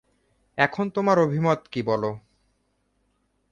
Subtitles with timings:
[0.57, 2.03] এখন তোমার অভিমত কি বল।